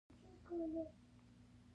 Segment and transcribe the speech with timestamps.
[0.03, 0.07] زه
[0.43, 0.89] پوهنتون وایم